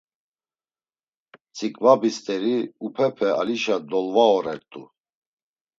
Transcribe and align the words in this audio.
Tziǩvabi 1.55 2.09
st̆eri 2.15 2.55
upepe 2.85 3.29
alişa 3.39 3.75
dolvaorert̆u. 3.89 4.81